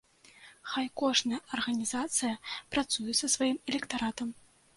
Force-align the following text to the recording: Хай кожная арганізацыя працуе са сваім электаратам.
Хай 0.69 0.87
кожная 1.01 1.39
арганізацыя 1.57 2.33
працуе 2.77 3.13
са 3.21 3.31
сваім 3.37 3.57
электаратам. 3.75 4.35